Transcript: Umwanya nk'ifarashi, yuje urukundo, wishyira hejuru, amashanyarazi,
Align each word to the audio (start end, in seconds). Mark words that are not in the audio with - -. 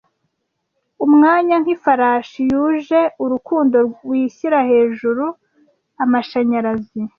Umwanya 1.05 1.55
nk'ifarashi, 1.61 2.41
yuje 2.51 3.01
urukundo, 3.23 3.77
wishyira 4.09 4.59
hejuru, 4.69 5.25
amashanyarazi, 6.03 7.01